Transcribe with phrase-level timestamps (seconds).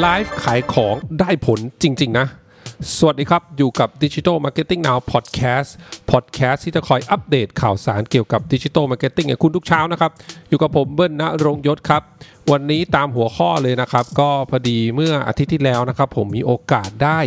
[0.00, 2.26] ไลฟ์ขายของได้ผลจริง ๆ นะ
[2.96, 5.70] สวัสดีครับ อยู่กับ Digital Marketing Now Podcast
[6.10, 10.12] Podcast ที่จะคอยอัปเดตข่าวสารเกี่ยวกับ Digital Marketing ให้คุณทุกเช้านะครับ
[10.48, 12.02] อยู่กับผมเบิ้ลณรงค์ยศครับ
[12.50, 17.20] วันนี้ตามหัวข้อเลยนะครับ ก็พอดีเมื่ออาทิตย์ที่แล้วนะครับ ผมมีโอกาสได้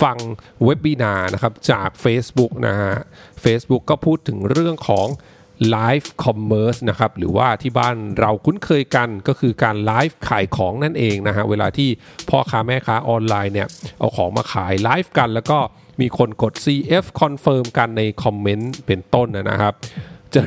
[0.00, 0.16] ฟัง
[0.64, 2.94] เว็บ i นานะครับจาก Facebook นะฮะ
[3.44, 5.06] Facebook ก็พูดถึงเรื่องของ
[5.74, 11.88] Live Commerce นะครับหรือว่าที่บ้านเราคุ้นเคยกันก็คือการไลฟ์ขายของนั่นเองนะฮะเวลาที่
[12.28, 15.58] พ่อค้าแม่ค้าออนไลน์เนี่ยเอาของมาขายไลฟ์กัน แล้วก็
[16.00, 19.74] มีคนกด CF confirm กันใน comment เป็นต้นนะครับ
[20.34, 20.42] จะ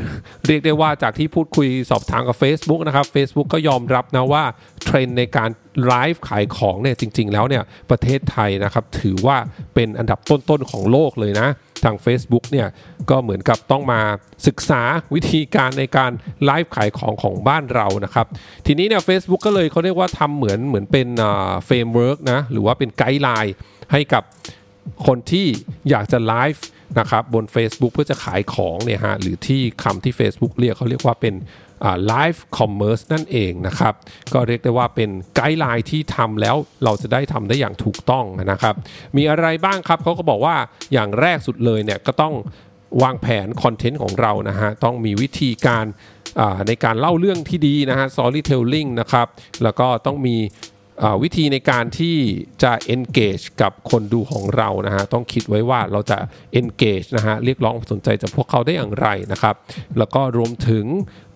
[0.48, 4.44] เรียกได้ว่าจากที่พูดคุยสอบถามกับ Facebook นะครับ Facebook ก็ยอมรับนะว่า
[4.84, 5.50] เทรนในการ
[5.86, 9.38] ไลฟ์ขายของเนี่ยจริง ๆ แล้วเนี่ยประเทศไทยนะครับถือว่า
[9.76, 11.48] เป็นอันดับต้นๆของโลกเลยนะ
[11.86, 12.68] ทาง Facebook เนี่ย
[13.10, 14.02] ก็เหมือนกับต้องมา
[14.48, 14.82] ศึกษา
[15.16, 16.12] วิธีการในการ
[16.46, 18.28] ไลฟ์ขายของของบ้านเรานะครับ
[18.66, 21.08] ทีนี้เนี่ยเฟซบุ๊กก็เลยเขาเรียกว่าทำเหมือนเหมือนเป็น
[21.66, 23.54] framework นะหรือว่าเป็น guideline
[23.92, 24.24] ให้กับ
[25.06, 25.48] คนที่
[25.90, 26.64] อยากจะไลฟ์
[27.00, 31.36] นะครับบน Facebook เพื่อจะขายของเนี่ยฮะหรือที่คำที่ Facebook เรียกเขาเรียกว่าเป็น
[32.08, 33.94] live commerce นั่นเองนะครับ
[34.34, 38.76] ก็เรียกได้ว่าเป็น guideline ที่ทำแล้วเราจะได้ทำได้อย่างถูกต้องนะครับ
[39.18, 40.56] มีอะไรบ้างครับเขาก็บอกว่า
[40.94, 42.34] อย่างแรกสุดเลยเนี่ยก็ต้อง
[43.04, 45.86] วางแผนคอนเทนต์ของเรานะฮะต้องมีวิธีการ
[46.68, 49.28] ในการเล่าเรื่องที่ดีนะฮะ storytelling นะครับ
[49.64, 50.38] แล้วก็ต้องมี
[51.24, 52.18] วิธีในการที่
[52.64, 56.18] จะ engage กับคนดูของเรานะฮะต้องคิดไว้ว่าเราจะ
[56.60, 59.56] engage นะฮะเรียกร้องสนใจจากพวกเขาได้อย่างไรนะครับ
[59.98, 60.86] แล้วก็รวมถึง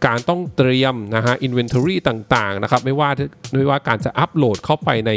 [0.06, 3.10] การต้องเตรียมนะฮะ inventory ต่างๆนะครับไม่ว่า
[3.54, 5.12] ไม่ว่าการจะอัปโหลดเข้าไปใน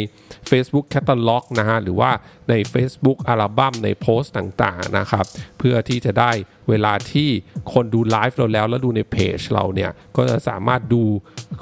[0.51, 2.11] Facebook Catalog นะฮะหรือว่า
[2.51, 5.25] ใน Facebook อัลบั้มในโพสต์ต่างๆนะครับ
[5.59, 6.31] เพื่อที่จะได้
[6.69, 7.29] เวลาที่
[7.73, 11.03] คนดูไลฟ์เราแล้วแล้วดูในเพจเราเนี่ยก็จะสามารถดู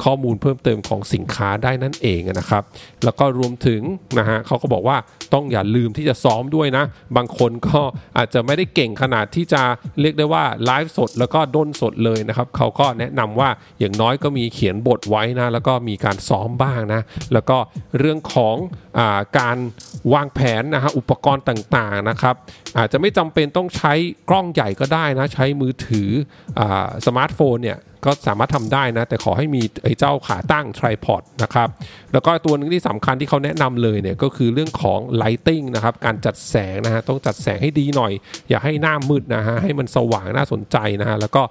[0.05, 2.62] ข้อมูลเพิ่มเติมของสินค้าได้นั่นเองนะครับ
[3.05, 3.80] แล้วก็รวมถึง
[4.18, 4.96] นะฮะเขาก็บอกว่า
[5.35, 6.85] ต้องอย่าลืมที่จะซ้อมด้วยนะ
[7.17, 7.80] บางคนก็
[8.17, 9.62] อาจจะไม่ได้เก่งขนาดที่จะ
[10.01, 13.48] เรียกได้ว่าไลฟ์สดแล้วก็ด้นสดเลยนะครับเขาก็แนะนำว่า
[13.79, 17.02] อย่างน้อยก็มีเขียนบทไว้นะแล้วก็มีการซ้อมบ้างนะ
[17.33, 17.57] แล้วก็
[17.98, 18.57] เรื่องของ
[18.98, 19.57] อาการ
[20.14, 22.35] วางแผนนะฮะอุปกรณ์ต่างๆนะครับ
[22.79, 23.92] อาจจะไม่จำเป็นต้องใช้
[24.29, 26.11] กล้องใหญ่ก็ได้นะใช้มือถือ
[26.58, 26.61] อ
[27.07, 31.69] สมาร์ทโฟนเนี่ย ก็สามารถทำได้นะ แต่ขอให้มีไอ้เจ้าขาตั้ง tripod นะครับ
[32.13, 38.13] แล้วก็ตัวนึงที่สำคัญที่เขาแนะนำเลยเนี่ยก็คือเรื่องของ lighting นะครับการจัดแสงนะฮะต้องจัดแสงให้ดีหน่อย
[38.48, 41.42] อย่าให้หน้ามืดนะฮะให้มันสว่างน่าสนใจนะฮะแล้วก็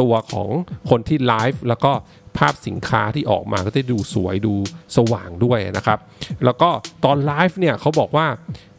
[0.00, 0.48] ตัวของ
[0.90, 1.92] คนที่ไลฟ์แล้วก็
[2.38, 4.54] ภาพสินค้าที่ออกมาก็จะดูสวยดู
[4.96, 5.98] สว่างด้วยนะครับ
[6.44, 6.70] แล้วก็
[7.04, 8.26] ตอนไลฟ์เนี่ยเขาบอกว่า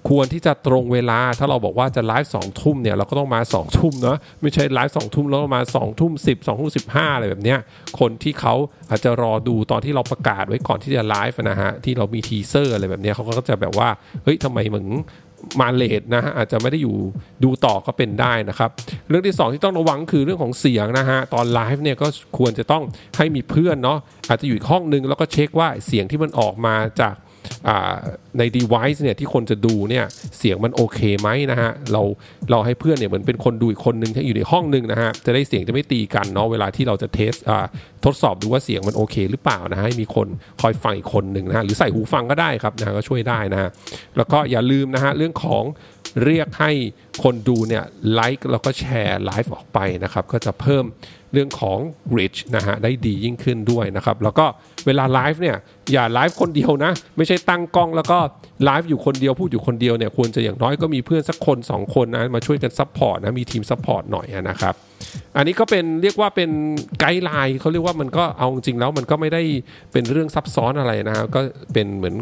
[0.10, 7.60] ควรที่จะตรงเวลาถ้าเราบอกว่าจะไลฟ์สองทุ่มเนี่ยเราก็ต้องมาสองทุ่มเนาะไม่ใช่ไลฟ์สองทุ่มแล้วมาสองทุ่มสิบสองทุ่มสิบห้าอะไรแบบเนี้ย
[8.00, 8.54] คนที่เขา
[8.90, 13.90] อาจจะรอดูตอนที่เราประกาศไว้ก่อนที่จะไลฟ์นะฮะที่เรามี teaser อะไรแบบเนี้ยเขาก็จะแบบว่า
[14.24, 14.88] เฮ้ยทำไมมึง
[15.60, 16.96] มา late นะฮะอาจจะไม่ได้อยู่
[17.44, 18.70] ดูต่อก็เป็นได้นะครับ
[19.10, 22.08] เรื่องที่ 2 ที่ต้องระวังคือเรื่องของเสียงนะฮะตอนไลฟ์เนี่ยก็
[22.38, 22.84] ควรจะต้อง
[23.18, 24.00] ให้มีเพื่อนเนาะ
[24.30, 27.16] อาจจะอยู่ห้องนึงแล้วก็เช็คว่าเสียงที่มันออกมาจาก
[28.38, 30.06] ใน device เนี่ยที่คนจะดูเนี่ย
[30.38, 32.02] เสียงมันโอเคไหมนะฮะเรา
[32.52, 37.34] เราให้เพื่อนเนี่ยเหมือนเป็นคนดูอีกคนนึงที่อยู่ในห้องนึงนะฮะจะได้เสียงจะไม่ตีกันเนาะเวลาที่เราจะเทส
[38.06, 40.28] ทดสอบดูว่าเสียงมันโอเคหรือเปล่านะฮะให้มีคน
[40.62, 43.70] คอยฟังอีกคนหนึ่งนะฮะหรือใส่หูฟังก็ได้ครับนะก็ช่วยได้นะฮะ
[44.18, 45.64] แล้วก็อย่าลืมนะฮะเรื่องของ
[46.24, 46.72] เรียกให้
[47.24, 47.84] คนดูเนี่ย
[48.14, 50.86] ไลค์แล้วก็ share live ออกไปนะครับก็จะเพิ่ม
[51.34, 51.80] เรื่องของ
[52.16, 54.46] reach นะฮะได้ดียิ่งขึ้นด้วยนะครับแล้วก็
[54.86, 55.58] เวลาไลฟ์เนี่ย
[55.94, 58.18] อย่าไลฟ์คนเดียวนะ ไม่ใช่ตั้งกล้องแล้วก็
[58.66, 64.76] ไลฟ์อยู่คนเดียวพูดอยู่คนเดียวเนี่ยควรจะอย่างน้อยก็มีเพื่อนสักคน 2 คนนะมาช่วยกัน support นะมีทีม support หน่อยนะครับ
[65.38, 66.50] อันนี้ก็เป็นเรียกว่าเป็น
[67.00, 69.42] guideline เขาเรียกว่ามันก็เอาจริงแล้วมันก็ไม่ได้
[69.92, 71.42] เป็นเรื่องซับซ้อนอะไรนะก็
[71.74, 72.16] เป็นเหมือน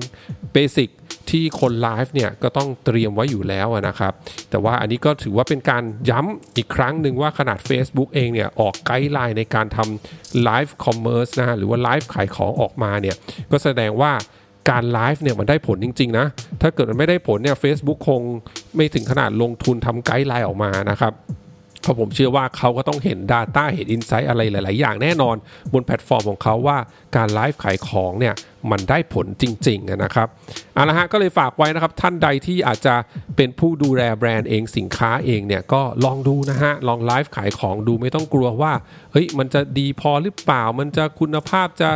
[0.53, 0.89] basic
[1.29, 4.13] ที่คนไลฟ์เนี่ยก็ต้องเตรียมไว้อยู่แล้วนะครับ
[4.49, 13.15] แต่ว่าอันนี้ก็ถือว่าเป็นการย้ำอีกครั้งหนึ่งว่าขนาด Facebook เองเนี่ยออก guideline ในการทำ live commerce นะฮะหรือว่าไลฟ์ขายของออกมาเนี่ย
[13.51, 14.11] ก็แสดงว่า
[14.69, 16.25] การไลฟ์เนี่ยมันได้ผลจริงๆนะ
[16.61, 18.21] ถ้าเกิดมันไม่ได้ผลเนี่ย Facebook คง
[18.75, 21.13] ไม่ถึงขนาดลงทุนทำ guideline ออกมานะครับ
[21.83, 25.35] เพราะผมเชื่อว่าเขาก็ต้องเห็น Data เห็น Insight อะไรหลาย ๆ อย่างแน่นอน
[25.73, 26.77] บนแพลตฟอร์มของเขาว่า
[27.15, 28.35] การไลฟ์ขายของเนี่ย
[28.71, 30.27] มันได้ผลจริง ๆ นะครับ
[30.73, 32.95] เอาละฮะก็เลยฝากไว้นะครับ ท่านใดที่อาจจะ
[33.35, 38.73] เป็นผู้ดูแลแบรนด์เองสินค้าเองเนี่ยก็ลองดูนะฮะ ลองไลฟ์ขายของดูไม่ต้องกลัวว่า
[39.11, 41.89] เฮ้ยมันจะดีพอหรือเปล่า มันจะคุณภาพจะ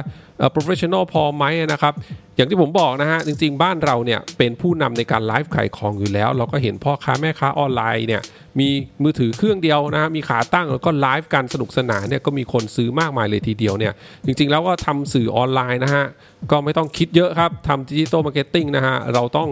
[0.56, 1.94] professional พอไหมนะครับ
[2.38, 8.22] อย่างที่ผมบอกนะฮะจริงๆ บ้านเราเนี่ยเป็นผู้นำในการไลฟ์ขายของอยู่แล้ว เราก็เห็นพ่อค้าแม่ค้าออนไลน์เนี่ย
[8.60, 8.70] มี
[9.04, 13.94] มือถือเครื่องเดียวนะฮะมีขาตั้งแล้วก็ไลฟ์กันสนุกสนานเนี่ยก็มีคนซื้อมากมายเลยทีเดียวเนี่ย
[14.26, 16.06] จริงๆ แล้วก็ทำสื่อออนไลน์นะฮะ
[16.52, 19.50] ก็ไม่ต้องคิดเยอะครับทำ digital marketing นะฮะเราต้อง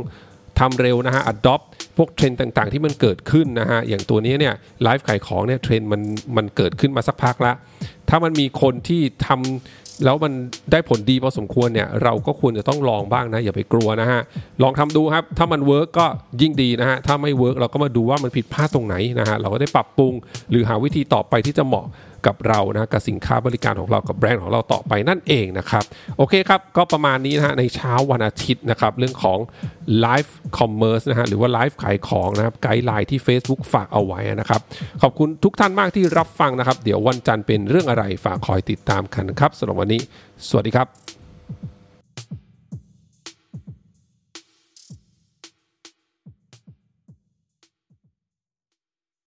[0.60, 1.66] ทำเร็วนะฮะ adopt
[1.98, 4.54] พวกเทรนด์ต่างๆ ที่มันเกิดขึ้นนะฮะ อย่างตัวนี้เนี่ย
[4.84, 6.02] ไลฟ์ขายของเนี่ยเทรนด์มัน
[6.38, 7.56] มันเกิดขึ้นมาสักพักแล้ว
[8.10, 10.34] ถ้ามันมีคนที่ทำ แล้วมัน
[10.72, 14.22] ได้ผลดีพอสมควรเนี่ยเราก็ควรจะต้องลองบ้างนะ อย่าไปกลัวนะฮะ
[14.64, 16.06] ลองทำดูครับ ถ้ามัน work ก็
[16.42, 20.14] ยิ่งดีนะฮะ ถ้าไม่ work เราก็มาดูว่ามันผิดพลาดตรงไหนนะฮะเราก็ได้ปรับปรุง
[20.50, 21.86] หรือหาวิธีต่อไปที่จะเหมาะ
[22.28, 25.84] กับเรานะกับสินค้าบริการของเรากับแบรนด์ของเราต่อไปนั่นเองนะครับ
[26.18, 29.40] โอเคครับก็ประมาณนี้นะฮะในเช้าวันอาทิตย์นะครับเรื่องของ
[30.00, 34.62] live commerce นะฮะหรือว่าไลฟ์ขายของนะครับ guideline ที่ Facebook ฝากเอาไว้นะครับ
[35.02, 40.02] ขอบคุณทุกท่านมากที่รับฟังนะครับ เดี๋ยววันจันทร์เป็นเรื่องอะไรฝากคอยติดตามกันครับสำหรับวันนี้
[40.50, 41.05] สวัสดีครับ